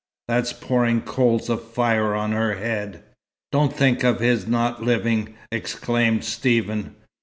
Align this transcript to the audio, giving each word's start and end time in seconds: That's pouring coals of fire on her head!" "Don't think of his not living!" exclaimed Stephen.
That's 0.27 0.51
pouring 0.51 1.01
coals 1.01 1.47
of 1.47 1.63
fire 1.63 2.15
on 2.15 2.31
her 2.31 2.55
head!" 2.55 3.03
"Don't 3.51 3.71
think 3.71 4.03
of 4.03 4.19
his 4.19 4.47
not 4.47 4.81
living!" 4.81 5.35
exclaimed 5.51 6.23
Stephen. 6.23 6.95